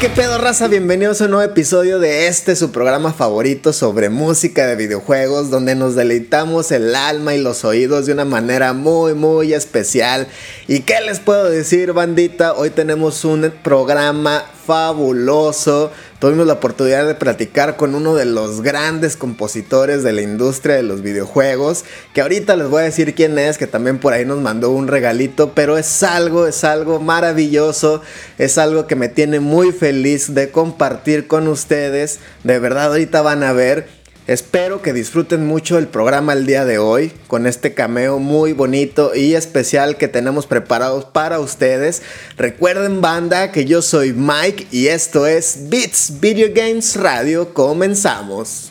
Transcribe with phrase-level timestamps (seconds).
[0.00, 4.64] qué pedo raza, bienvenidos a un nuevo episodio de este su programa favorito sobre música
[4.64, 9.54] de videojuegos donde nos deleitamos el alma y los oídos de una manera muy muy
[9.54, 10.28] especial.
[10.68, 12.52] ¿Y qué les puedo decir bandita?
[12.52, 15.90] Hoy tenemos un programa fabuloso.
[16.20, 20.82] Tuvimos la oportunidad de platicar con uno de los grandes compositores de la industria de
[20.82, 24.42] los videojuegos, que ahorita les voy a decir quién es, que también por ahí nos
[24.42, 28.02] mandó un regalito, pero es algo, es algo maravilloso,
[28.36, 32.18] es algo que me tiene muy feliz de compartir con ustedes.
[32.44, 33.97] De verdad, ahorita van a ver.
[34.28, 39.14] Espero que disfruten mucho el programa el día de hoy con este cameo muy bonito
[39.14, 42.02] y especial que tenemos preparados para ustedes.
[42.36, 47.54] Recuerden banda que yo soy Mike y esto es Beats Video Games Radio.
[47.54, 48.70] Comenzamos.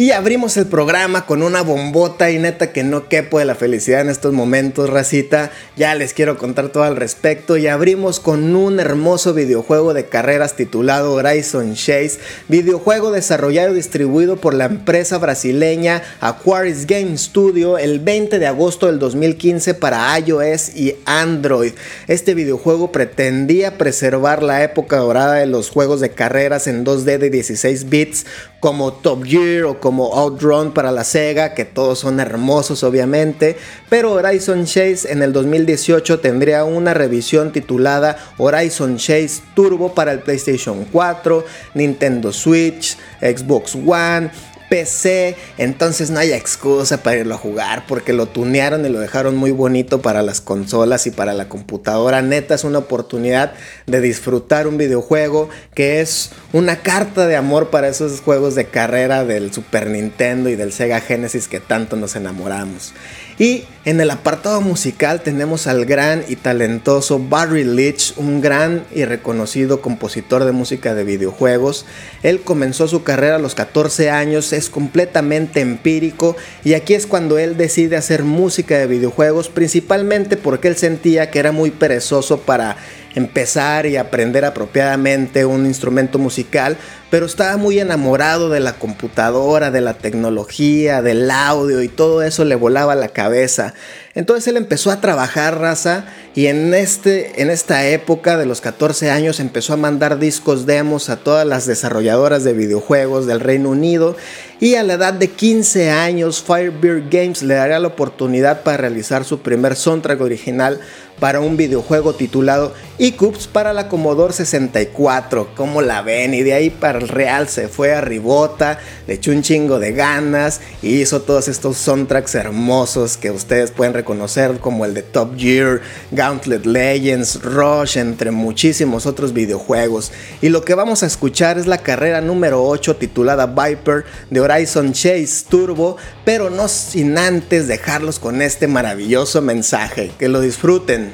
[0.00, 4.00] Y abrimos el programa con una bombota y neta que no quepo de la felicidad
[4.00, 5.50] en estos momentos, racita.
[5.76, 7.58] Ya les quiero contar todo al respecto.
[7.58, 12.18] Y abrimos con un hermoso videojuego de carreras titulado Horizon Chase.
[12.48, 18.86] Videojuego desarrollado y distribuido por la empresa brasileña Aquaris Game Studio el 20 de agosto
[18.86, 21.72] del 2015 para iOS y Android.
[22.08, 27.28] Este videojuego pretendía preservar la época dorada de los juegos de carreras en 2D de
[27.28, 28.24] 16 bits
[28.60, 33.56] como Top Gear o como Outrun para la Sega, que todos son hermosos obviamente,
[33.88, 40.20] pero Horizon Chase en el 2018 tendría una revisión titulada Horizon Chase Turbo para el
[40.20, 41.44] PlayStation 4,
[41.74, 44.30] Nintendo Switch, Xbox One,
[44.70, 49.36] PC, entonces no hay excusa para irlo a jugar porque lo tunearon y lo dejaron
[49.36, 52.22] muy bonito para las consolas y para la computadora.
[52.22, 53.52] Neta es una oportunidad
[53.86, 59.24] de disfrutar un videojuego que es una carta de amor para esos juegos de carrera
[59.24, 62.92] del Super Nintendo y del Sega Genesis que tanto nos enamoramos.
[63.40, 69.06] Y en el apartado musical tenemos al gran y talentoso Barry Leach, un gran y
[69.06, 71.86] reconocido compositor de música de videojuegos.
[72.22, 77.38] Él comenzó su carrera a los 14 años, es completamente empírico y aquí es cuando
[77.38, 82.76] él decide hacer música de videojuegos, principalmente porque él sentía que era muy perezoso para
[83.14, 86.76] empezar y aprender apropiadamente un instrumento musical,
[87.10, 92.44] pero estaba muy enamorado de la computadora, de la tecnología, del audio y todo eso
[92.44, 93.74] le volaba la cabeza.
[94.14, 96.04] Entonces él empezó a trabajar raza
[96.34, 101.10] y en, este, en esta época de los 14 años empezó a mandar discos demos
[101.10, 104.16] a todas las desarrolladoras de videojuegos del Reino Unido
[104.60, 109.24] y a la edad de 15 años Firebeard Games le daría la oportunidad para realizar
[109.24, 110.80] su primer soundtrack original
[111.20, 115.54] para un videojuego titulado Eclipse para la Commodore 64.
[115.54, 116.34] Como la ven?
[116.34, 119.92] Y de ahí para el Real se fue a Ribota, le echó un chingo de
[119.92, 125.36] ganas y hizo todos estos soundtracks hermosos que ustedes pueden reconocer como el de Top
[125.38, 130.12] Gear, Gauntlet Legends, Rush, entre muchísimos otros videojuegos.
[130.42, 134.92] Y lo que vamos a escuchar es la carrera número 8 titulada Viper de Horizon
[134.92, 140.10] Chase Turbo, pero no sin antes dejarlos con este maravilloso mensaje.
[140.18, 141.09] Que lo disfruten.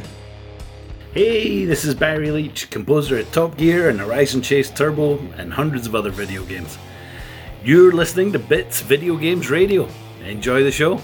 [1.16, 5.86] Hey, this is Barry Leach, composer at Top Gear and Horizon Chase Turbo and hundreds
[5.86, 6.76] of other video games.
[7.64, 9.88] You're listening to Bits Video Games Radio.
[10.26, 11.00] Enjoy the show.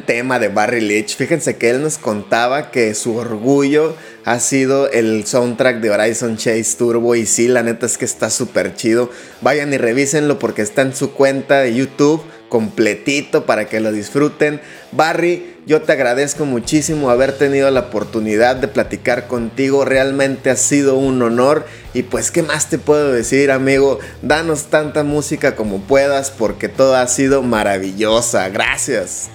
[0.00, 1.14] Tema de Barry Leach.
[1.16, 3.94] Fíjense que él nos contaba que su orgullo
[4.24, 8.30] ha sido el soundtrack de Horizon Chase Turbo y sí, la neta es que está
[8.30, 9.10] súper chido.
[9.42, 12.22] Vayan y revísenlo porque está en su cuenta de YouTube
[12.52, 14.60] completito para que lo disfruten.
[14.92, 19.86] Barry, yo te agradezco muchísimo haber tenido la oportunidad de platicar contigo.
[19.86, 21.64] Realmente ha sido un honor.
[21.94, 24.00] Y pues, ¿qué más te puedo decir, amigo?
[24.20, 28.50] Danos tanta música como puedas porque todo ha sido maravillosa.
[28.50, 29.30] Gracias.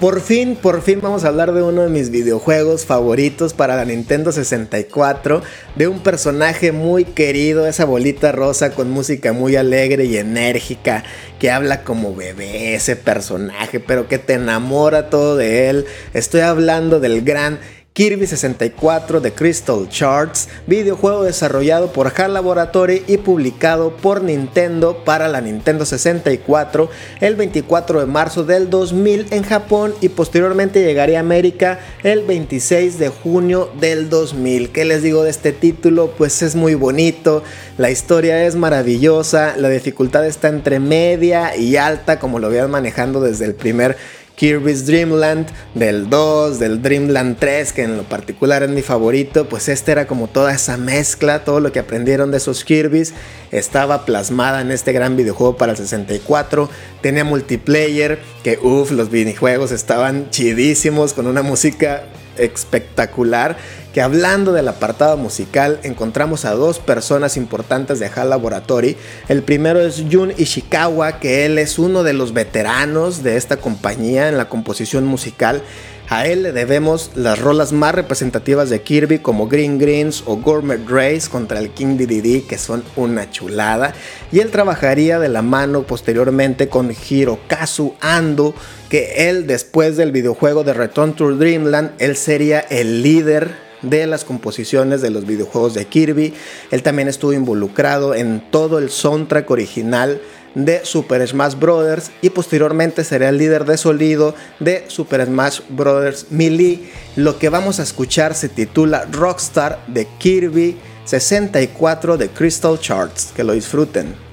[0.00, 3.84] Por fin, por fin vamos a hablar de uno de mis videojuegos favoritos para la
[3.84, 5.42] Nintendo 64,
[5.74, 11.02] de un personaje muy querido, esa bolita rosa con música muy alegre y enérgica,
[11.40, 15.86] que habla como bebé ese personaje, pero que te enamora todo de él.
[16.14, 17.58] Estoy hablando del gran
[17.98, 25.26] Kirby 64 de Crystal Charts, videojuego desarrollado por HAL Laboratory y publicado por Nintendo para
[25.26, 26.88] la Nintendo 64
[27.20, 33.00] el 24 de marzo del 2000 en Japón y posteriormente llegaría a América el 26
[33.00, 34.70] de junio del 2000.
[34.70, 36.12] ¿Qué les digo de este título?
[36.16, 37.42] Pues es muy bonito,
[37.78, 43.20] la historia es maravillosa, la dificultad está entre media y alta como lo vean manejando
[43.20, 43.96] desde el primer
[44.38, 49.68] Kirby's Dreamland, del 2, del Dreamland 3, que en lo particular es mi favorito, pues
[49.68, 53.14] este era como toda esa mezcla, todo lo que aprendieron de esos Kirby's.
[53.50, 56.70] Estaba plasmada en este gran videojuego para el 64,
[57.02, 62.04] tenía multiplayer, que uff, los videojuegos estaban chidísimos, con una música
[62.38, 63.56] espectacular
[63.92, 68.96] que hablando del apartado musical encontramos a dos personas importantes de HAL Laboratory.
[69.28, 74.28] El primero es Jun Ishikawa, que él es uno de los veteranos de esta compañía
[74.28, 75.62] en la composición musical.
[76.10, 80.80] A él le debemos las rolas más representativas de Kirby como Green Greens o Gourmet
[80.88, 83.92] Race contra el King DDD que son una chulada.
[84.32, 88.54] Y él trabajaría de la mano posteriormente con Hirokazu Ando
[88.88, 94.24] que él después del videojuego de Return to Dreamland, él sería el líder de las
[94.24, 96.32] composiciones de los videojuegos de Kirby.
[96.70, 100.22] Él también estuvo involucrado en todo el soundtrack original
[100.64, 102.10] de Super Smash Bros.
[102.20, 106.26] y posteriormente sería el líder de sonido de Super Smash Bros.
[106.30, 106.90] Melee.
[107.16, 113.32] Lo que vamos a escuchar se titula Rockstar de Kirby 64 de Crystal Charts.
[113.34, 114.27] Que lo disfruten.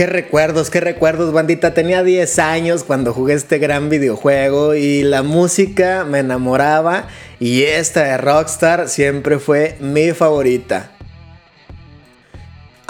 [0.00, 1.74] Qué recuerdos, qué recuerdos, bandita.
[1.74, 8.04] Tenía 10 años cuando jugué este gran videojuego y la música me enamoraba y esta
[8.04, 10.92] de Rockstar siempre fue mi favorita.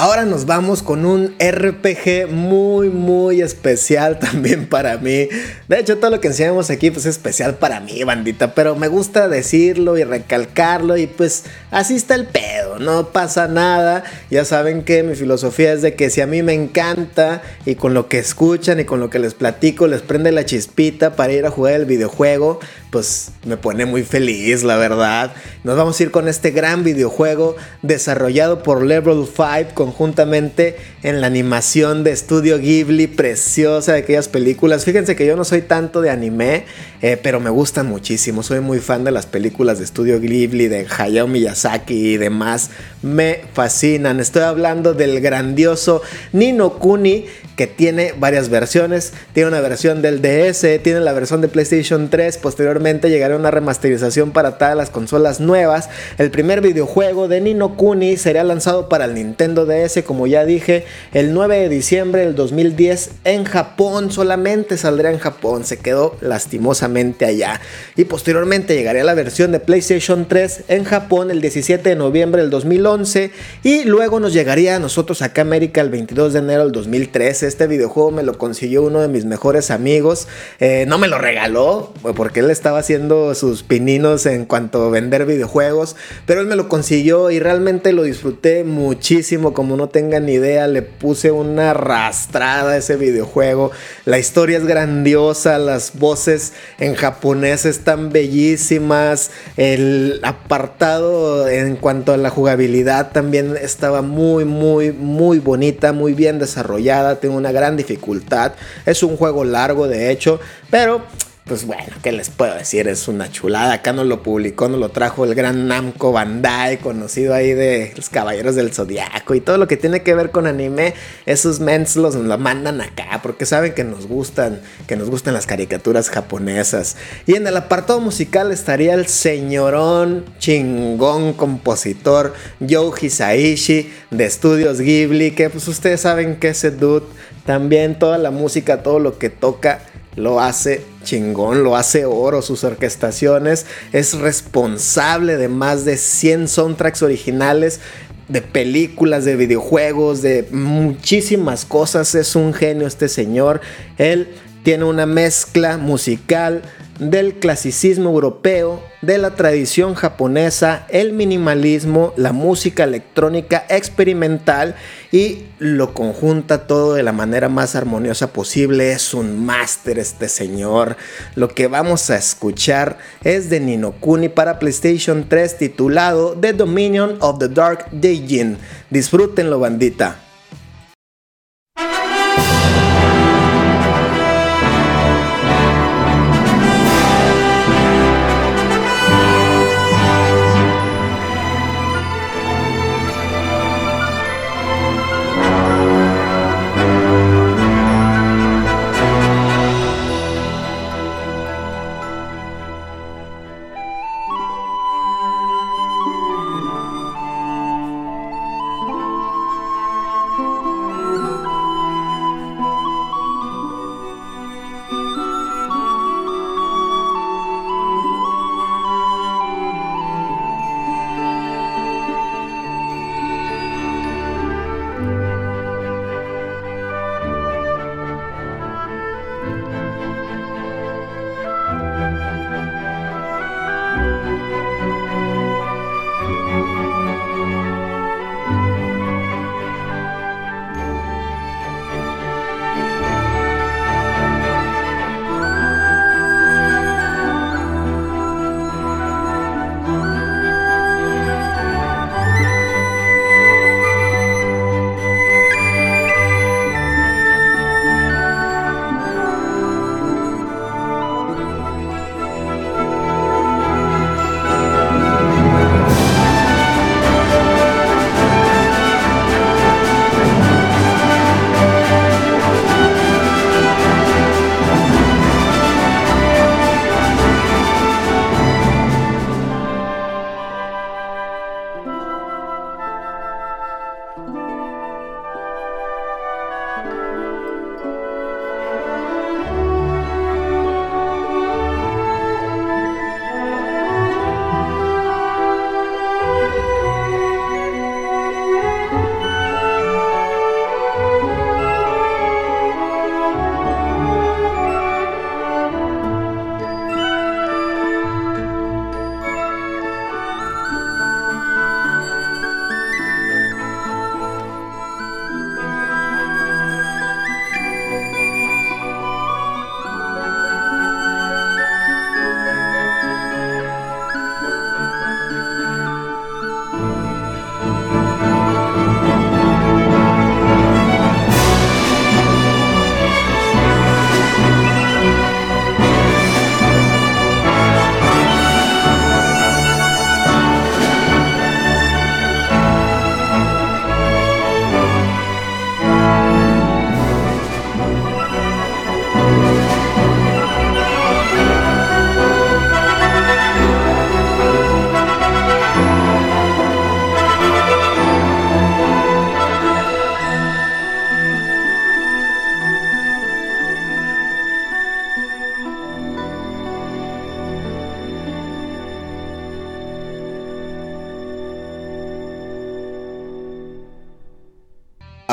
[0.03, 5.29] Ahora nos vamos con un RPG muy muy especial también para mí.
[5.69, 8.89] De hecho todo lo que enseñamos aquí pues es especial para mí bandita, pero me
[8.89, 14.03] gusta decirlo y recalcarlo y pues así está el pedo, no pasa nada.
[14.31, 17.93] Ya saben que mi filosofía es de que si a mí me encanta y con
[17.93, 21.45] lo que escuchan y con lo que les platico les prende la chispita para ir
[21.45, 22.59] a jugar el videojuego,
[22.91, 25.33] pues me pone muy feliz la verdad.
[25.65, 31.21] Nos vamos a ir con este gran videojuego desarrollado por Level 5 con conjuntamente en
[31.21, 34.85] la animación de Studio Ghibli, preciosa de aquellas películas.
[34.85, 36.65] Fíjense que yo no soy tanto de anime,
[37.03, 38.43] eh, pero me gustan muchísimo.
[38.43, 42.71] Soy muy fan de las películas de Studio Ghibli, de Hayao Miyazaki y demás.
[43.03, 44.21] Me fascinan.
[44.21, 49.13] Estoy hablando del grandioso Nino Kuni, que tiene varias versiones.
[49.35, 52.39] Tiene una versión del DS, tiene la versión de PlayStation 3.
[52.39, 55.89] Posteriormente llegará una remasterización para todas las consolas nuevas.
[56.19, 60.85] El primer videojuego de Nino Kuni sería lanzado para el Nintendo DS como ya dije,
[61.13, 67.25] el 9 de diciembre del 2010 en Japón, solamente saldría en Japón, se quedó lastimosamente
[67.25, 67.61] allá.
[67.97, 72.51] Y posteriormente llegaría la versión de PlayStation 3 en Japón el 17 de noviembre del
[72.51, 73.31] 2011
[73.63, 77.47] y luego nos llegaría a nosotros acá a América el 22 de enero del 2013.
[77.47, 80.29] Este videojuego me lo consiguió uno de mis mejores amigos,
[80.61, 85.27] eh, no me lo regaló porque él estaba haciendo sus pininos en cuanto a vender
[85.27, 85.97] videojuegos,
[86.27, 90.83] pero él me lo consiguió y realmente lo disfruté muchísimo como no tengan idea, le
[90.83, 93.71] puse una arrastrada a ese videojuego.
[94.05, 102.17] La historia es grandiosa, las voces en japonés están bellísimas, el apartado en cuanto a
[102.17, 108.53] la jugabilidad también estaba muy, muy, muy bonita, muy bien desarrollada, tiene una gran dificultad.
[108.87, 111.03] Es un juego largo, de hecho, pero
[111.45, 112.87] pues bueno, ¿qué les puedo decir?
[112.87, 113.73] Es una chulada.
[113.73, 118.09] Acá no lo publicó, no lo trajo el gran Namco Bandai, conocido ahí de los
[118.09, 120.95] Caballeros del Zodiaco y todo lo que tiene que ver con anime.
[121.27, 125.47] Esos mens los lo mandan acá porque saben que nos gustan, que nos gustan las
[125.47, 126.97] caricaturas japonesas.
[127.27, 135.33] Y en el apartado musical estaría el señorón chingón compositor Joe Hisaishi de Estudios Ghibli,
[135.33, 137.07] que pues ustedes saben que ese dude
[137.45, 139.81] también toda la música, todo lo que toca
[140.21, 147.03] lo hace chingón, lo hace oro, sus orquestaciones, es responsable de más de 100 soundtracks
[147.03, 147.81] originales
[148.29, 153.61] de películas, de videojuegos, de muchísimas cosas, es un genio este señor,
[153.99, 154.29] él
[154.63, 156.63] tiene una mezcla musical
[157.01, 164.75] del clasicismo europeo, de la tradición japonesa, el minimalismo, la música electrónica experimental
[165.13, 168.93] y lo conjunta todo de la manera más armoniosa posible.
[168.93, 170.97] Es un máster este señor.
[171.35, 177.39] Lo que vamos a escuchar es de Ninokuni para PlayStation 3 titulado The Dominion of
[177.39, 178.59] the Dark Deijin.
[178.91, 180.30] Disfrútenlo bandita.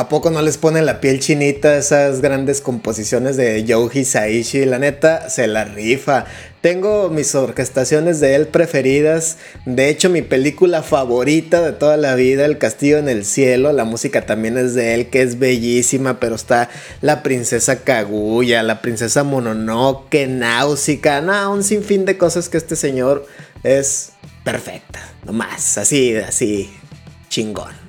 [0.07, 4.63] ¿A poco no les pone la piel chinita esas grandes composiciones de Joe Hisaishi?
[4.63, 6.23] La neta, se la rifa.
[6.61, 9.37] Tengo mis orquestaciones de él preferidas.
[9.65, 13.73] De hecho, mi película favorita de toda la vida, El Castillo en el Cielo.
[13.73, 16.69] La música también es de él, que es bellísima, pero está
[17.01, 21.19] la princesa Kaguya, la princesa Mononoke, Náusica.
[21.19, 23.25] No, un sinfín de cosas que este señor
[23.61, 24.13] es
[24.45, 25.01] perfecta.
[25.25, 26.69] Nomás, así, así,
[27.27, 27.86] chingón.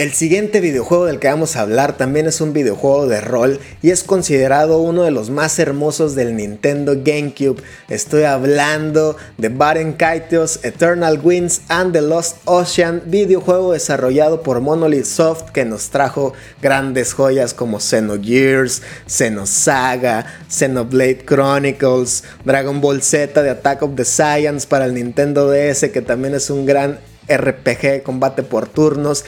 [0.00, 3.90] El siguiente videojuego del que vamos a hablar también es un videojuego de rol y
[3.90, 7.60] es considerado uno de los más hermosos del Nintendo GameCube.
[7.88, 15.04] Estoy hablando de Baron Kaitos Eternal Winds and the Lost Ocean, videojuego desarrollado por Monolith
[15.04, 16.32] Soft que nos trajo
[16.62, 24.64] grandes joyas como Xenogears, Xenosaga, Xenoblade Chronicles, Dragon Ball Z de Attack of the Science
[24.64, 29.24] para el Nintendo DS que también es un gran RPG combate por turnos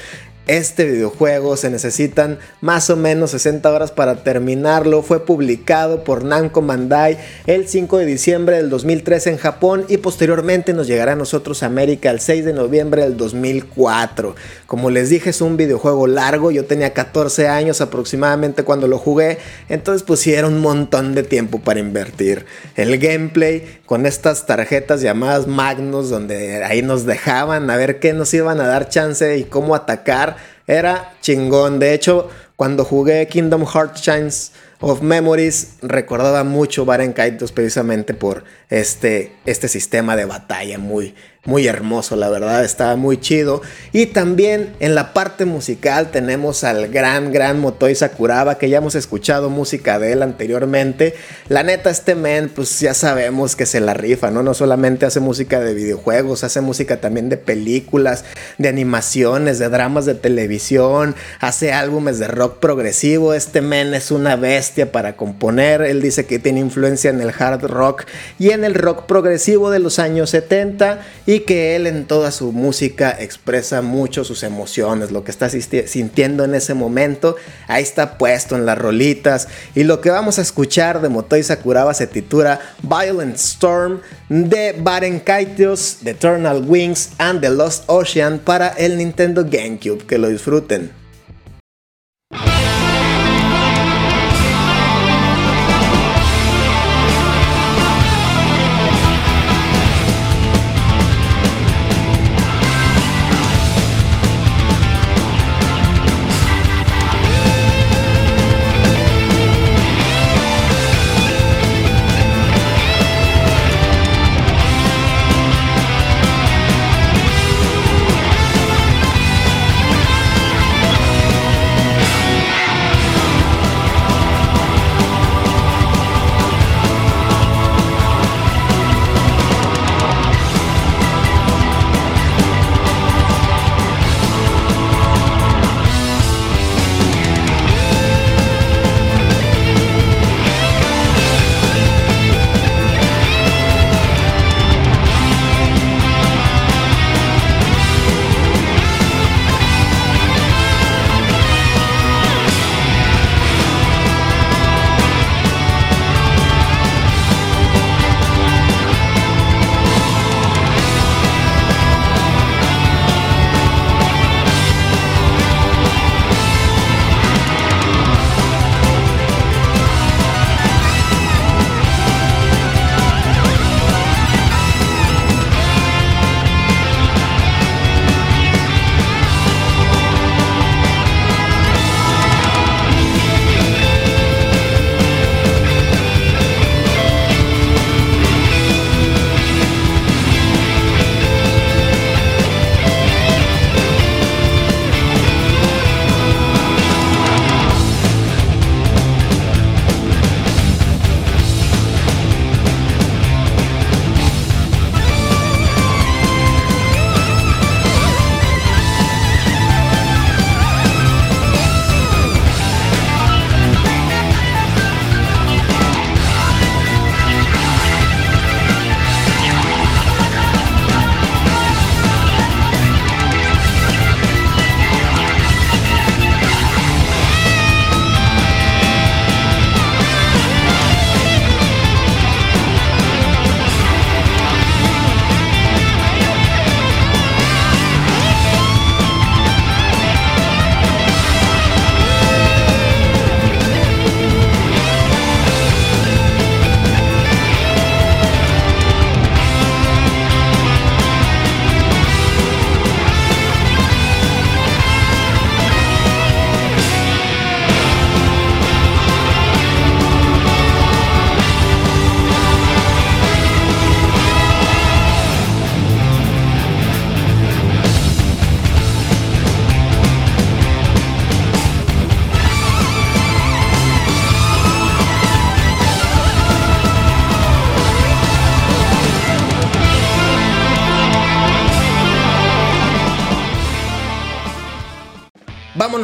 [0.56, 1.56] este videojuego.
[1.56, 5.02] Se necesitan más o menos 60 horas para terminarlo.
[5.02, 10.72] Fue publicado por Namco Bandai el 5 de diciembre del 2003 en Japón y posteriormente
[10.72, 14.34] nos llegará a nosotros a América el 6 de noviembre del 2004.
[14.70, 16.52] Como les dije es un videojuego largo.
[16.52, 19.38] Yo tenía 14 años aproximadamente cuando lo jugué.
[19.68, 22.46] Entonces pusieron un montón de tiempo para invertir.
[22.76, 28.32] El gameplay con estas tarjetas llamadas Magnus donde ahí nos dejaban a ver qué nos
[28.32, 30.36] iban a dar chance y cómo atacar
[30.68, 31.80] era chingón.
[31.80, 38.44] De hecho, cuando jugué Kingdom Hearts Chains of Memories, recordaba mucho Baron Kaitos precisamente por
[38.68, 41.14] este, este sistema de batalla muy,
[41.46, 43.62] muy hermoso, la verdad, estaba muy chido.
[43.92, 48.94] Y también en la parte musical tenemos al gran, gran Motoi Sakuraba, que ya hemos
[48.94, 51.14] escuchado música de él anteriormente.
[51.48, 54.42] La neta, este men, pues ya sabemos que se la rifa, ¿no?
[54.42, 58.26] No solamente hace música de videojuegos, hace música también de películas,
[58.58, 63.32] de animaciones, de dramas de televisión, hace álbumes de rock progresivo.
[63.32, 65.80] Este men es una bestia para componer.
[65.80, 68.04] Él dice que tiene influencia en el hard rock
[68.38, 72.50] y en el rock progresivo de los años 70 y que él en toda su
[72.50, 77.36] música expresa mucho sus emociones, lo que está sintiendo en ese momento,
[77.68, 79.46] ahí está puesto en las rolitas.
[79.76, 85.20] Y lo que vamos a escuchar de Motoi Sakuraba se titula Violent Storm de Baren
[85.20, 90.99] Kaitios, The Eternal Wings and The Lost Ocean para el Nintendo GameCube, que lo disfruten.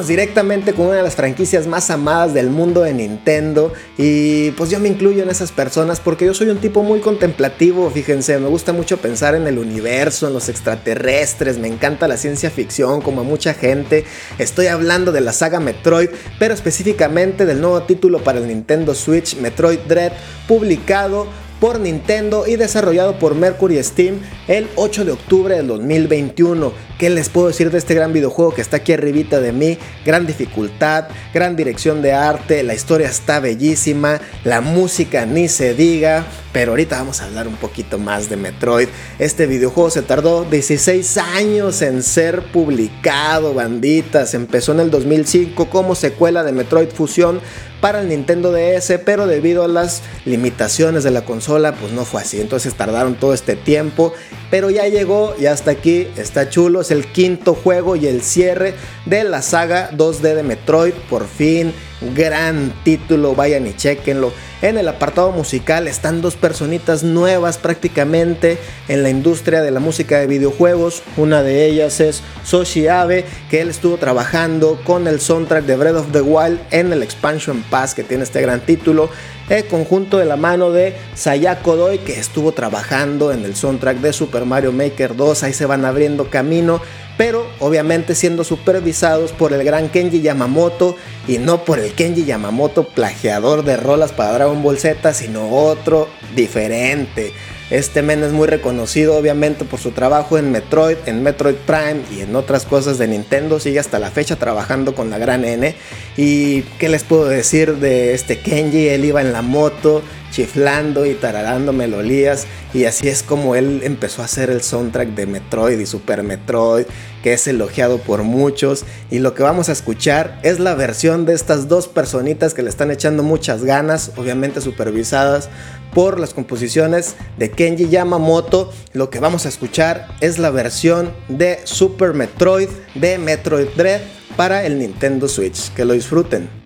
[0.07, 3.73] Directamente con una de las franquicias más amadas del mundo de Nintendo.
[3.99, 7.91] Y pues yo me incluyo en esas personas porque yo soy un tipo muy contemplativo,
[7.91, 12.51] fíjense, me gusta mucho pensar en el universo, en los extraterrestres, me encanta la ciencia
[12.51, 14.05] ficción como a mucha gente,
[14.39, 19.37] estoy hablando de la saga Metroid, pero específicamente del nuevo título para el Nintendo Switch,
[19.37, 20.13] Metroid Dread,
[20.47, 21.27] publicado
[21.61, 26.73] por Nintendo y desarrollado por Mercury Steam el 8 de octubre del 2021.
[26.99, 29.79] ¿Qué les puedo decir de este gran videojuego que está aquí arribita de mí?
[30.05, 36.25] Gran dificultad, gran dirección de arte, la historia está bellísima, la música ni se diga,
[36.57, 38.89] pero ahorita vamos a hablar un poquito más de Metroid.
[39.19, 44.33] Este videojuego se tardó 16 años en ser publicado, banditas.
[44.33, 47.43] Empezó en el 2005 como secuela de Metroid Fusion
[47.83, 52.23] para el Nintendo DS, pero debido a las limitaciones de la consola, pues no fue
[52.23, 52.41] así.
[52.41, 54.15] Entonces tardaron todo este tiempo,
[54.51, 58.73] pero ya llegó, ya hasta aquí, está chulo el quinto juego y el cierre
[59.05, 60.95] de la saga 2D de Metroid.
[61.11, 61.75] Por fin,
[62.15, 64.33] gran título, vayan y chequenlo.
[64.63, 70.19] En el apartado musical están dos personitas nuevas prácticamente en la industria de la música
[70.19, 71.03] de videojuegos.
[71.17, 75.97] Una de ellas es Soshi Abe, que él estuvo trabajando con el soundtrack de Breath
[75.97, 79.11] of the Wild en el Expansion Pass que tiene este gran título
[79.49, 84.13] el conjunto de la mano de Sayako Doi que estuvo trabajando en el soundtrack de
[84.13, 86.81] Super Mario Maker 2, ahí se van abriendo camino,
[87.17, 92.85] pero obviamente siendo supervisados por el gran Kenji Yamamoto y no por el Kenji Yamamoto
[92.85, 97.33] plagiador de rolas para Dragon Ball Z, sino otro diferente.
[97.69, 102.21] Este men es muy reconocido obviamente por su trabajo en Metroid, en Metroid Prime y
[102.21, 103.59] en otras cosas de Nintendo.
[103.59, 105.75] Sigue hasta la fecha trabajando con la gran N.
[106.17, 110.03] Y qué les puedo decir de este Kenji, él iba en la moto
[110.37, 115.25] chiflando y tararando melodías y así es como él empezó a hacer el soundtrack de
[115.25, 116.85] Metroid y Super Metroid
[117.23, 121.33] que es elogiado por muchos y lo que vamos a escuchar es la versión de
[121.33, 125.49] estas dos personitas que le están echando muchas ganas, obviamente supervisadas
[125.95, 128.71] por las composiciones de Kenji Yamamoto.
[128.93, 134.03] Lo que vamos a escuchar es la versión de Super Metroid de Metroid Dread
[134.37, 135.73] para el Nintendo Switch.
[135.73, 136.66] Que lo disfruten.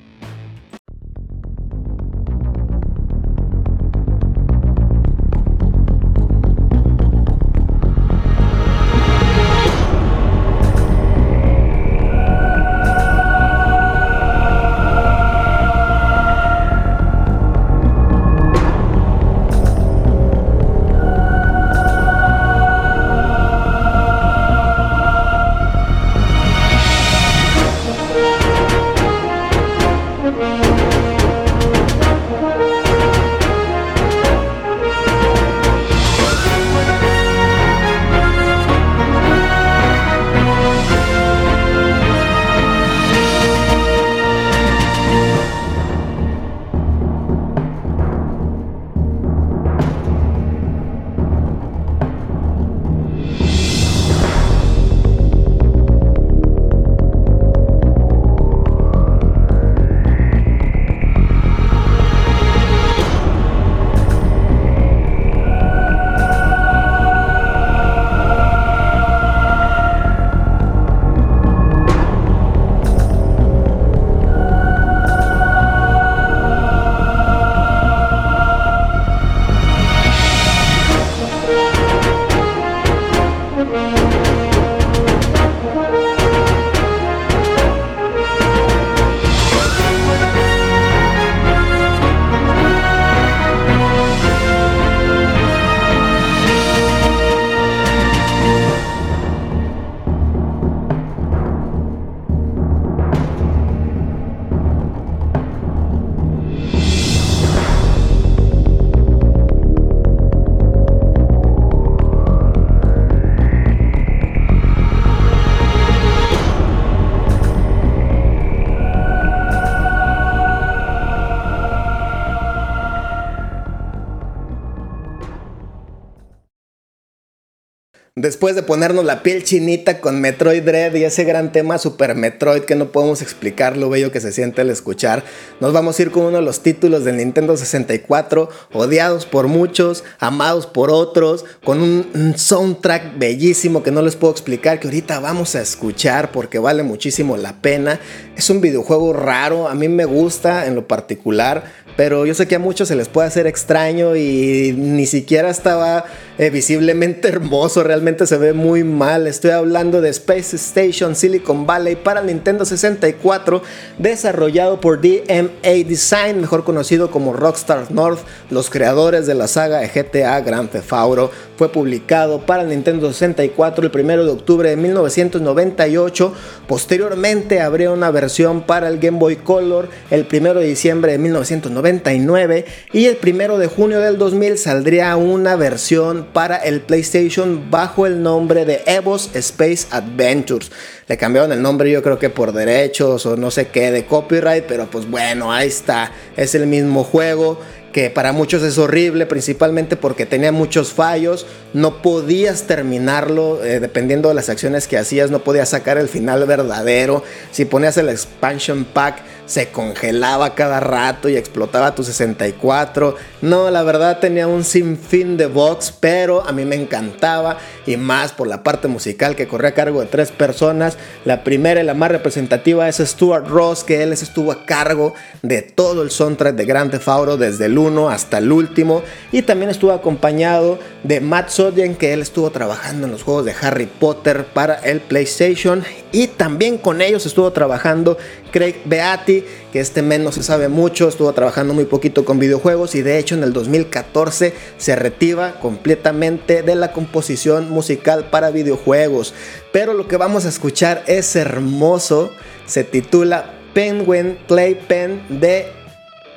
[128.20, 132.64] Después de ponernos la piel chinita con Metroid Dread y ese gran tema Super Metroid
[132.64, 135.24] que no podemos explicar lo bello que se siente al escuchar,
[135.59, 140.04] nos vamos a ir con uno de los títulos del Nintendo 64, odiados por muchos,
[140.18, 145.54] amados por otros, con un, soundtrack bellísimo que no les puedo explicar, que ahorita vamos
[145.54, 148.00] a escuchar porque vale muchísimo la pena.
[148.37, 151.64] Es un videojuego raro, a mí me gusta en lo particular,
[151.96, 156.04] pero yo sé que a muchos se les puede hacer extraño y ni siquiera estaba
[156.40, 159.26] eh, visiblemente hermoso, realmente se ve muy mal.
[159.26, 163.62] Estoy hablando de Space Station Silicon Valley para Nintendo 64,
[163.98, 169.88] desarrollado por DMA Design, mejor conocido como Rockstar North, los creadores de la saga de
[169.88, 171.31] GTA Grand Theft Auto.
[171.59, 176.33] Fue publicado para Nintendo 64 el 1 de octubre de 1998.
[176.66, 182.64] Posteriormente habría una versión para el Game Boy Color el 1 de diciembre de 1999
[182.94, 188.22] y el 1 de junio del 2000 saldría una versión para el PlayStation bajo el
[188.22, 190.70] nombre de Evos Space Adventures.
[191.08, 194.64] Le cambiaron el nombre yo creo que por derechos o no sé qué de copyright,
[194.66, 197.58] pero pues bueno, ahí está, es el mismo juego
[197.92, 204.28] que para muchos es horrible, principalmente porque tenía muchos fallos, no podías terminarlo, eh, dependiendo
[204.28, 208.84] de las acciones que hacías, no podías sacar el final verdadero, si ponías el expansion
[208.84, 213.16] pack se congelaba cada rato y explotaba tu 64.
[213.42, 218.30] No, la verdad tenía un sinfín de box, pero a mí me encantaba y más
[218.30, 220.98] por la parte musical que corría a cargo de tres personas.
[221.24, 225.62] La primera y la más representativa es Stuart Ross, que él estuvo a cargo de
[225.62, 229.70] todo el soundtrack de Grand Theft Auto desde el 1 hasta el último y también
[229.72, 234.44] estuvo acompañado de Matt Sodian, que él estuvo trabajando en los juegos de Harry Potter
[234.44, 235.82] para el PlayStation
[236.12, 238.16] y también con ellos estuvo trabajando
[238.50, 239.39] Craig Beatty,
[239.72, 243.35] que este menos se sabe mucho, estuvo trabajando muy poquito con videojuegos y de hecho
[243.35, 249.35] en el 2014 se retira completamente de la composición musical para videojuegos.
[249.72, 252.31] Pero lo que vamos a escuchar es hermoso,
[252.66, 255.66] se titula Penguin Playpen de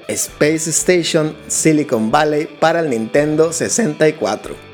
[0.07, 4.72] Space Station Silicon Valley para el Nintendo 64.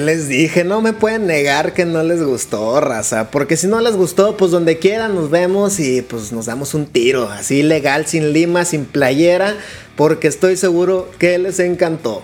[0.00, 3.30] Les dije, no me pueden negar que no les gustó, raza.
[3.30, 6.86] Porque si no les gustó, pues donde quiera nos vemos y pues nos damos un
[6.86, 7.28] tiro.
[7.28, 9.56] Así legal, sin lima, sin playera.
[9.96, 12.22] Porque estoy seguro que les encantó.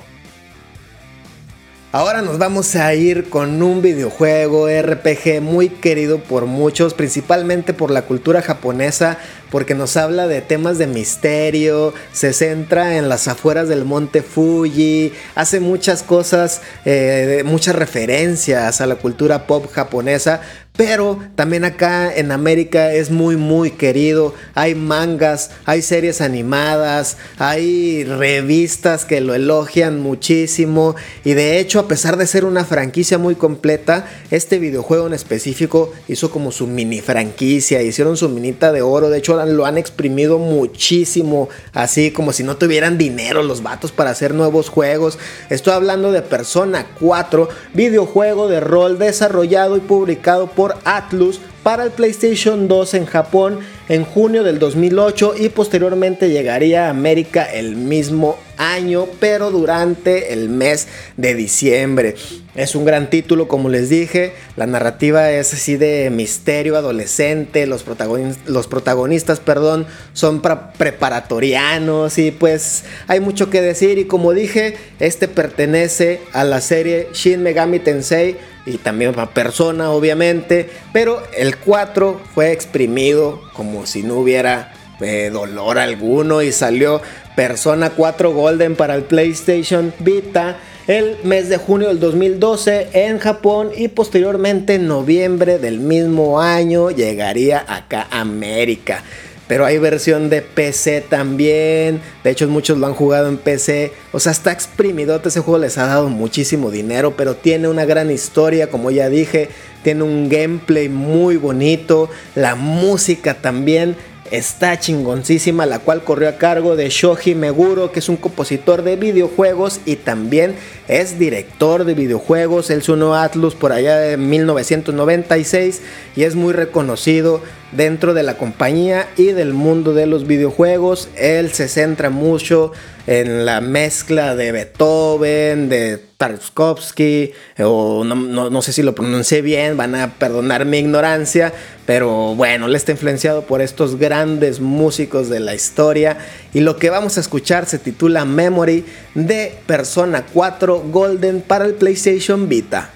[1.92, 7.90] Ahora nos vamos a ir con un videojuego RPG muy querido por muchos, principalmente por
[7.90, 9.18] la cultura japonesa,
[9.50, 15.12] porque nos habla de temas de misterio, se centra en las afueras del monte Fuji,
[15.34, 20.42] hace muchas cosas, eh, muchas referencias a la cultura pop japonesa,
[20.76, 24.34] pero también acá en América es muy muy querido.
[24.54, 30.96] Hay mangas, hay series animadas, hay revistas que lo elogian muchísimo.
[31.22, 35.92] Y de hecho, a pesar de ser una franquicia muy completa, este videojuego en específico
[36.08, 37.82] hizo como su mini franquicia.
[37.82, 39.10] Hicieron su minita de oro.
[39.10, 41.50] De hecho, lo han exprimido muchísimo.
[41.74, 45.18] Así como si no tuvieran dinero los vatos para hacer nuevos juegos.
[45.50, 51.90] Estoy hablando de Persona 4, videojuego de rol desarrollado y publicado por Atlus para el
[51.90, 58.38] PlayStation 2 en Japón en junio del 2008 y posteriormente llegaría a América el mismo
[58.60, 62.14] año, pero durante el mes de diciembre.
[62.54, 67.84] Es un gran título, como les dije, la narrativa es así de misterio adolescente, los,
[67.84, 73.98] protagonistas, los protagonistas perdón, son preparatorianos y pues hay mucho que decir.
[73.98, 78.36] Y como dije, este pertenece a la serie Shin Megami Tensei
[78.66, 85.78] y también a Persona obviamente, pero el 4 fue exprimido como si no hubiera dolor
[85.78, 87.00] alguno y salió
[87.34, 93.70] Persona 4 Golden para el PlayStation Vita el mes de junio del 2012 en Japón
[93.76, 99.04] y posteriormente en noviembre del mismo año llegaría acá a América
[99.50, 102.00] pero hay versión de PC también.
[102.22, 103.92] De hecho, muchos lo han jugado en PC.
[104.12, 105.20] O sea, está exprimido.
[105.24, 109.48] Ese juego les ha dado muchísimo dinero, pero tiene una gran historia, como ya dije.
[109.82, 112.08] Tiene un gameplay muy bonito.
[112.36, 113.96] La música también
[114.30, 118.96] está chingoncísima, la cual corrió a cargo de Shoji Meguro, que es un compositor de
[118.96, 120.54] videojuegos y también
[120.88, 122.70] es director de videojuegos.
[122.70, 125.80] Él sonó Atlus por allá de 1996
[126.16, 127.40] y es muy reconocido
[127.72, 131.08] dentro de la compañía y del mundo de los videojuegos.
[131.16, 132.72] Él se centra mucho
[133.06, 139.94] en la mezcla de Beethoven, de Tarkovsky, o no, sé si lo pronuncié bien, van
[139.94, 141.50] a perdonar mi ignorancia,
[141.86, 146.18] pero bueno, él está influenciado por estos grandes músicos de la historia.
[146.52, 151.72] Y lo que vamos a escuchar se titula Memory de Persona 4 Golden para el
[151.72, 152.90] PlayStation Vita.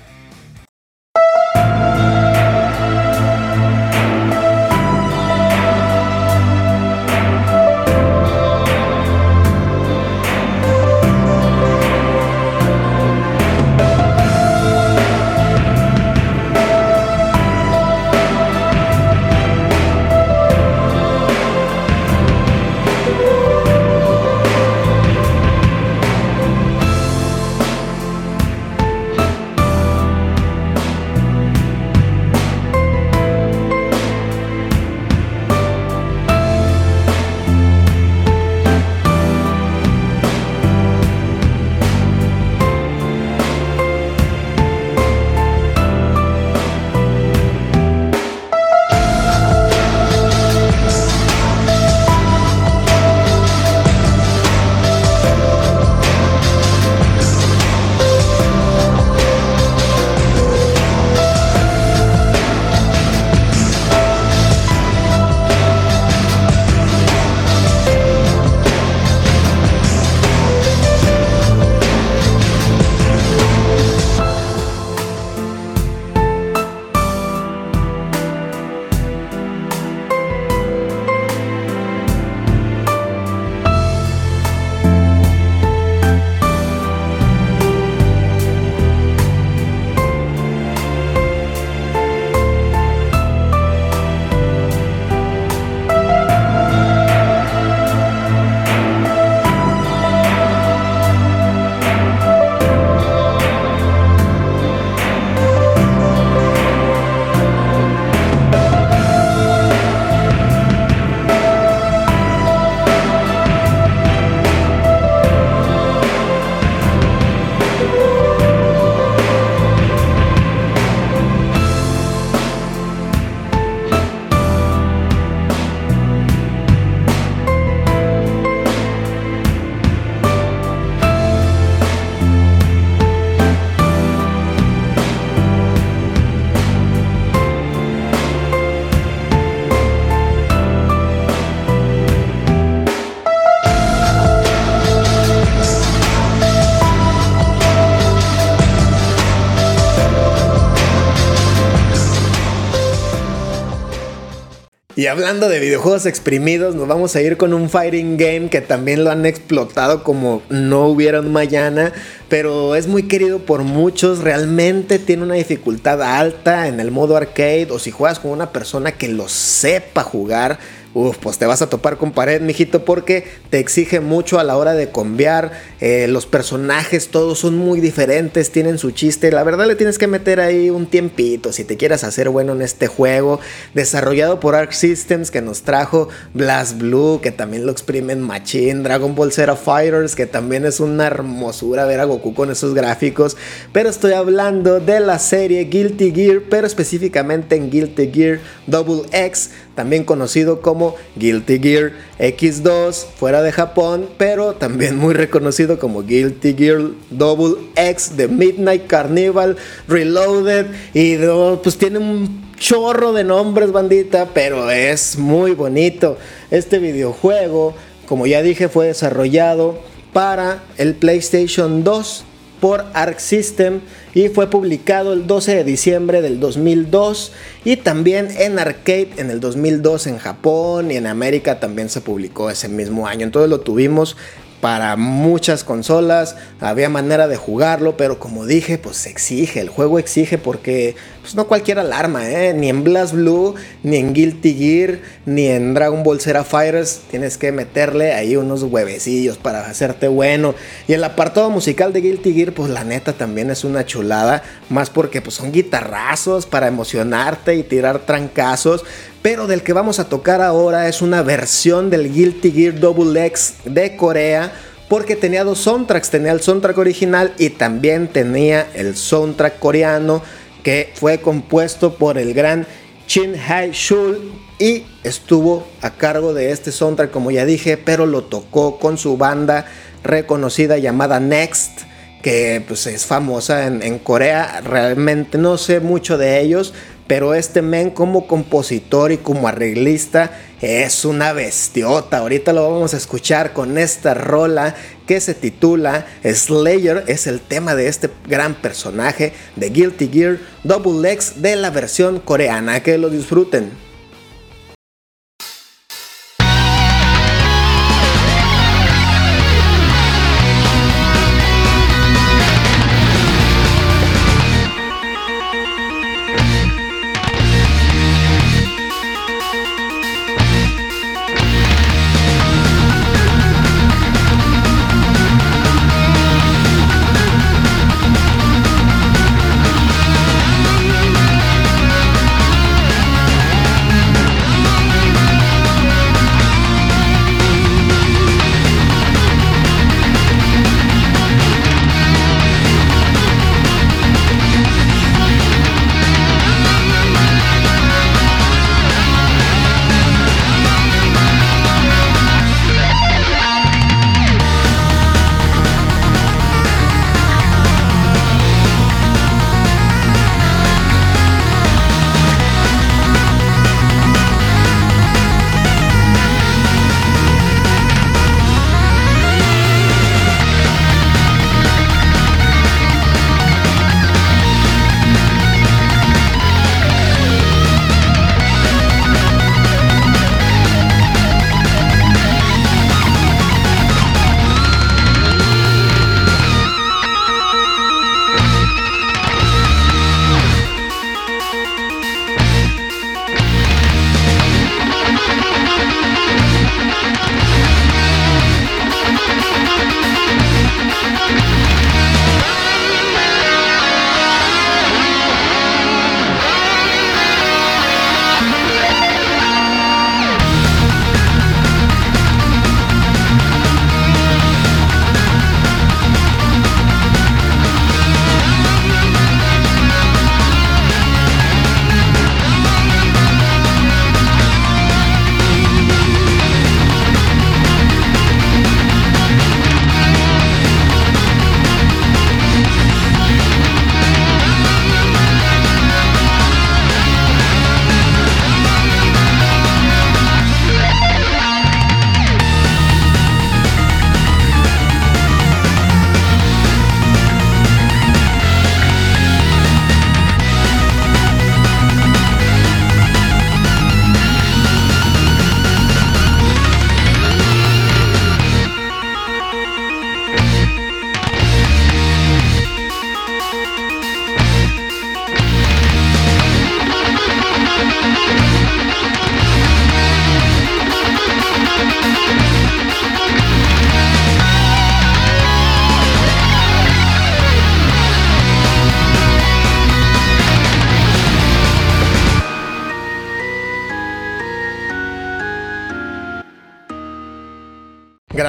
[155.05, 159.05] Y hablando de videojuegos exprimidos, nos vamos a ir con un fighting game que también
[159.05, 161.93] lo han explotado como no hubiera un mañana,
[162.31, 167.69] pero es muy querido por muchos, realmente tiene una dificultad alta en el modo arcade
[167.71, 170.59] o si juegas con una persona que lo sepa jugar,
[170.95, 174.57] Uf, pues te vas a topar con pared, mijito, porque te exige mucho a la
[174.57, 175.51] hora de conviar.
[175.81, 179.33] Eh, los personajes todos son muy diferentes, tienen su chiste.
[179.33, 182.63] La verdad le tienes que meter ahí un tiempito si te quieras hacer bueno en
[182.63, 183.41] este juego.
[183.75, 188.85] Desarrollado por Arc Systems, que nos trajo Blast Blue, que también lo exprimen Machine.
[188.85, 193.37] Dragon Ball Zero Fighters, que también es una hermosura ver a Goku con esos gráficos.
[193.73, 198.39] Pero estoy hablando de la serie Guilty Gear, pero específicamente en Guilty Gear
[198.69, 205.79] Double X, también conocido como Guilty Gear X2 fuera de Japón, pero también muy reconocido
[205.79, 209.57] como Guilty Gear Double X de Midnight Carnival
[209.89, 211.17] Reloaded y
[211.63, 216.17] pues tiene un chorro de nombres bandita, pero es muy bonito.
[216.51, 217.75] Este videojuego,
[218.07, 219.79] como ya dije, fue desarrollado
[220.13, 222.25] para el PlayStation 2
[222.65, 223.83] por Arc System
[224.15, 229.39] y fue publicado el 12 de diciembre del 2002 y también en arcade en el
[229.39, 233.27] 2002 en Japón y en América también se publicó ese mismo año.
[233.27, 234.17] Entonces lo tuvimos
[234.65, 240.39] para muchas consolas, había manera de jugarlo, pero como dije, pues exige, el juego exige
[240.39, 242.55] porque pues no cualquier alarma, ¿eh?
[242.55, 247.37] ni en Blast Blue, ni en Guilty Gear, ni en Dragon Ball Zero Fighters, tienes
[247.37, 250.55] que meterle ahí unos huevecillos para hacerte bueno.
[250.89, 254.89] Y el apartado musical de Guilty Gear, pues la neta también es una chulada, más
[254.89, 258.83] porque pues son guitarrazos para emocionarte y tirar trancazos,
[259.25, 263.55] pero del que vamos a tocar ahora es una versión del Guilty Gear Double X
[263.65, 264.53] de Corea.
[264.87, 270.23] Porque tenía dos soundtracks, tenía el soundtrack original y también tenía el soundtrack coreano
[270.63, 272.67] que fue compuesto por el gran
[273.09, 278.25] Shin Hae Shul y estuvo a cargo de este soundtrack como ya dije, pero lo
[278.25, 279.65] tocó con su banda
[280.03, 281.81] reconocida llamada Next
[282.21, 286.73] que pues es famosa en Corea, realmente no sé mucho de ellos,
[287.07, 290.31] pero este men como compositor y como arreglista
[290.61, 292.19] es una bestiota.
[292.19, 294.75] Ahorita lo vamos a escuchar con esta rola
[295.07, 297.05] que se titula Slayer.
[297.07, 302.21] Es el tema de este gran personaje de Guilty Gear Double X de la versión
[302.21, 302.83] coreana.
[302.83, 303.94] Que lo disfruten.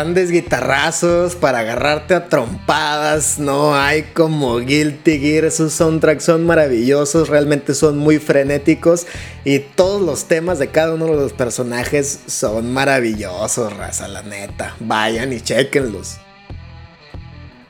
[0.06, 3.40] Grandes guitarrazos para agarrarte a trompadas.
[3.40, 5.50] No hay como Guilty Gear.
[5.50, 9.08] Sus soundtracks son maravillosos, realmente son muy frenéticos.
[9.46, 14.76] Y todos los temas de cada uno de los personajes son maravillosos, raza, la neta.
[14.80, 16.20] Vayan y chequenlos.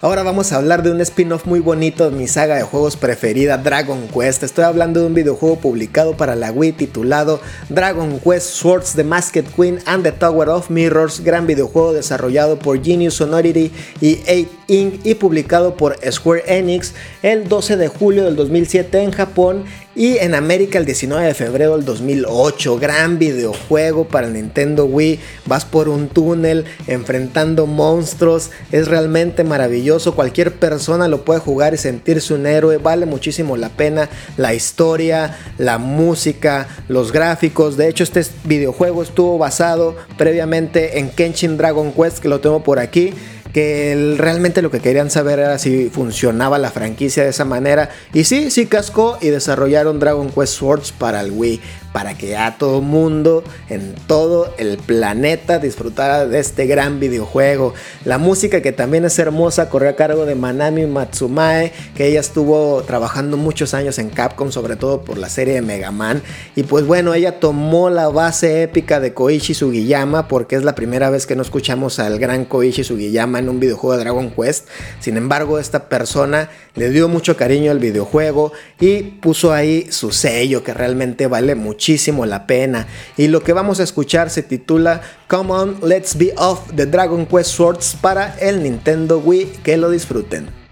[0.01, 3.57] Ahora vamos a hablar de un spin-off muy bonito de mi saga de juegos preferida,
[3.57, 4.43] Dragon Quest.
[4.43, 7.39] Estoy hablando de un videojuego publicado para la Wii titulado
[7.69, 12.83] Dragon Quest Swords The Masked Queen and the Tower of Mirrors, gran videojuego desarrollado por
[12.83, 13.71] Genius Sonority
[14.01, 15.05] y 8 Inc.
[15.05, 19.63] y publicado por Square Enix el 12 de julio del 2007 en Japón
[19.95, 22.77] y en América el 19 de febrero del 2008.
[22.77, 25.19] Gran videojuego para Nintendo Wii.
[25.45, 28.51] Vas por un túnel enfrentando monstruos.
[28.73, 30.13] Es realmente maravilloso.
[30.15, 32.77] Cualquier persona lo puede jugar y sentirse un héroe.
[32.77, 34.09] Vale muchísimo la pena.
[34.35, 37.77] La historia, la música, los gráficos.
[37.77, 42.79] De hecho, este videojuego estuvo basado previamente en Kenshin Dragon Quest, que lo tengo por
[42.79, 43.13] aquí
[43.55, 47.89] que realmente lo que querían saber era si funcionaba la franquicia de esa manera.
[48.13, 51.61] Y sí, sí cascó y desarrollaron Dragon Quest Swords para el Wii
[51.95, 57.73] para que ya todo mundo en todo el planeta disfrutara de este gran videojuego.
[58.03, 62.83] La música que también es hermosa corrió a cargo de Manami Matsumae, que ella estuvo
[62.83, 66.21] trabajando muchos años en Capcom, sobre todo por la serie de Mega Man.
[66.57, 71.09] Y pues bueno, ella tomó la base épica de Koichi Sugiyama, porque es la primera
[71.09, 74.67] vez que no escuchamos al gran Koichi Sugiyama en un videojuego de Dragon Quest.
[74.99, 80.61] Sin embargo, esta persona le dio mucho cariño al videojuego y puso ahí su sello
[80.61, 81.55] que realmente vale
[81.85, 82.87] muchísimo la pena.
[83.15, 87.27] Y lo que vamos a escuchar se titula Come on, let's be off the Dragon
[87.27, 89.45] Quest Swords para el Nintendo Wii.
[89.63, 90.64] Que lo disfruten.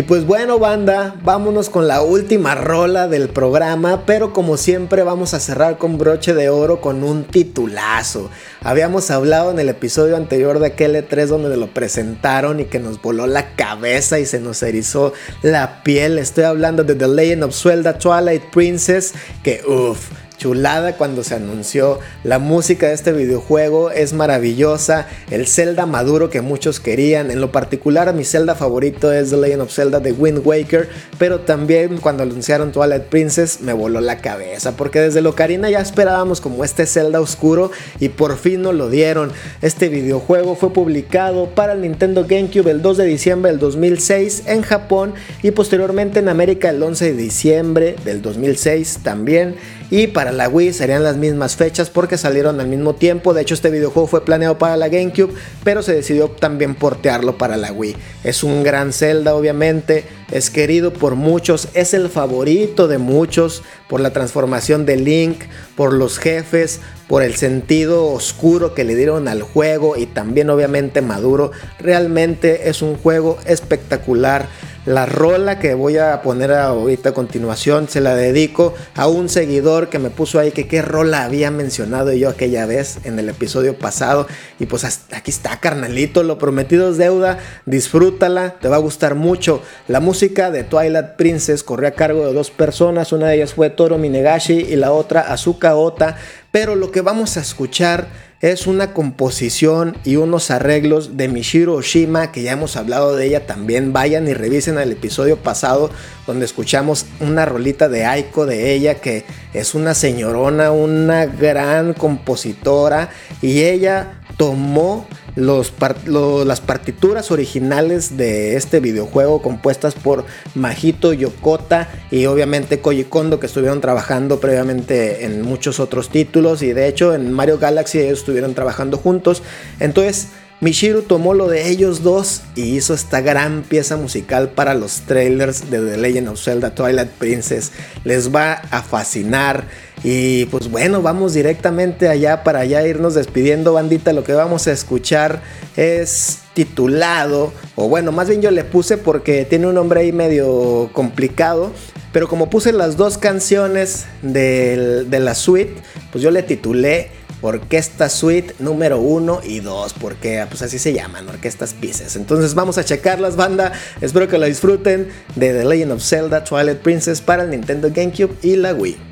[0.00, 5.34] Y pues bueno banda, vámonos con la última rola del programa, pero como siempre vamos
[5.34, 8.30] a cerrar con broche de oro con un titulazo.
[8.62, 13.02] Habíamos hablado en el episodio anterior de aquel E3 donde lo presentaron y que nos
[13.02, 16.18] voló la cabeza y se nos erizó la piel.
[16.18, 20.08] Estoy hablando de The Legend of Zelda Twilight Princess, que uff
[20.40, 21.98] chulada cuando se anunció.
[22.24, 25.06] La música de este videojuego es maravillosa.
[25.30, 27.30] El Zelda maduro que muchos querían.
[27.30, 30.88] En lo particular, mi Zelda favorito es The Legend of Zelda de Wind Waker.
[31.18, 34.78] Pero también cuando anunciaron Twilight Princess me voló la cabeza.
[34.78, 37.70] Porque desde Locarina ya esperábamos como este Zelda oscuro.
[38.00, 39.32] Y por fin nos lo dieron.
[39.60, 44.62] Este videojuego fue publicado para el Nintendo GameCube el 2 de diciembre del 2006 en
[44.62, 45.12] Japón.
[45.42, 49.56] Y posteriormente en América el 11 de diciembre del 2006 también.
[49.90, 53.34] Y para la Wii serían las mismas fechas porque salieron al mismo tiempo.
[53.34, 55.34] De hecho, este videojuego fue planeado para la GameCube,
[55.64, 57.96] pero se decidió también portearlo para la Wii.
[58.22, 60.04] Es un gran Zelda, obviamente.
[60.30, 65.42] Es querido por muchos, es el favorito de muchos por la transformación de Link,
[65.74, 71.02] por los jefes, por el sentido oscuro que le dieron al juego y también obviamente
[71.02, 71.50] maduro.
[71.80, 74.46] Realmente es un juego espectacular.
[74.86, 79.90] La rola que voy a poner ahorita a continuación se la dedico a un seguidor
[79.90, 83.76] que me puso ahí que qué rola había mencionado yo aquella vez en el episodio
[83.76, 84.26] pasado.
[84.58, 89.60] Y pues aquí está, carnalito, lo prometido es deuda, disfrútala, te va a gustar mucho.
[89.86, 93.68] La música de Twilight Princess corrió a cargo de dos personas, una de ellas fue
[93.68, 96.16] Toro Minegashi y la otra Azuka Ota.
[96.52, 102.32] Pero lo que vamos a escuchar es una composición y unos arreglos de Mishiro Oshima,
[102.32, 103.92] que ya hemos hablado de ella también.
[103.92, 105.90] Vayan y revisen el episodio pasado
[106.26, 113.10] donde escuchamos una rolita de Aiko de ella, que es una señorona, una gran compositora,
[113.42, 115.70] y ella tomó los
[116.06, 120.24] las partituras originales de este videojuego compuestas por
[120.54, 126.72] Majito Yokota y obviamente Koji Kondo que estuvieron trabajando previamente en muchos otros títulos y
[126.72, 129.42] de hecho en Mario Galaxy ellos estuvieron trabajando juntos.
[129.78, 130.28] Entonces
[130.60, 135.70] Michiru tomó lo de ellos dos y hizo esta gran pieza musical para los trailers
[135.70, 137.72] de The Legend of Zelda Twilight Princess.
[138.04, 139.64] Les va a fascinar.
[140.04, 144.12] Y pues bueno, vamos directamente allá para allá irnos despidiendo, bandita.
[144.12, 145.40] Lo que vamos a escuchar
[145.78, 150.90] es titulado, o bueno, más bien yo le puse porque tiene un nombre ahí medio
[150.92, 151.72] complicado.
[152.12, 155.74] Pero como puse las dos canciones de, de la suite,
[156.12, 157.08] pues yo le titulé
[157.42, 162.16] Orquesta Suite número 1 y 2, porque pues así se llaman, Orquestas Pieces.
[162.16, 163.72] Entonces vamos a checarlas, banda.
[164.00, 168.36] Espero que la disfruten de The Legend of Zelda Twilight Princess para el Nintendo GameCube
[168.42, 169.10] y la Wii.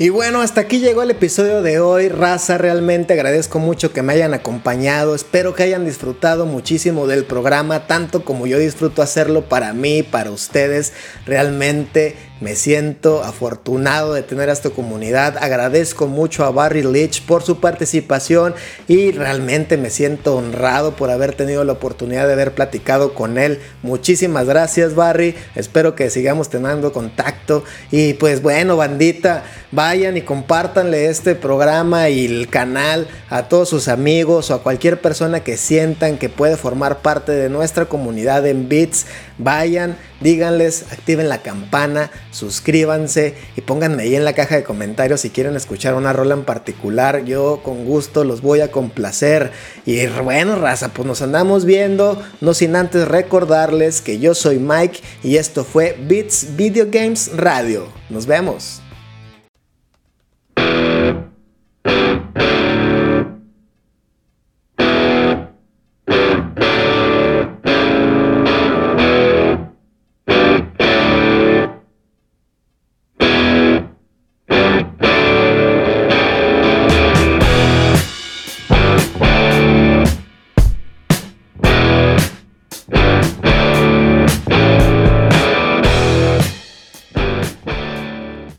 [0.00, 2.08] Y bueno, hasta aquí llegó el episodio de hoy.
[2.08, 5.16] Raza, realmente agradezco mucho que me hayan acompañado.
[5.16, 10.30] Espero que hayan disfrutado muchísimo del programa, tanto como yo disfruto hacerlo para mí, para
[10.30, 10.92] ustedes.
[11.26, 15.36] Realmente me siento afortunado de tener a esta comunidad.
[15.40, 18.54] Agradezco mucho a Barry Leach por su participación
[18.86, 23.60] y realmente me siento honrado por haber tenido la oportunidad de haber platicado con él.
[23.82, 25.34] Muchísimas gracias Barry.
[25.54, 27.64] Espero que sigamos teniendo contacto.
[27.90, 33.88] Y pues bueno, bandita, vayan y compártanle este programa y el canal a todos sus
[33.88, 38.68] amigos o a cualquier persona que sientan que puede formar parte de nuestra comunidad en
[38.68, 39.06] Bits.
[39.38, 45.30] Vayan, díganles, activen la campana, suscríbanse y pónganme ahí en la caja de comentarios si
[45.30, 47.24] quieren escuchar una rola en particular.
[47.24, 49.52] Yo con gusto los voy a complacer.
[49.86, 55.00] Y bueno, raza, pues nos andamos viendo, no sin antes recordarles que yo soy Mike
[55.22, 57.88] y esto fue Beats Video Games Radio.
[58.10, 58.82] Nos vemos.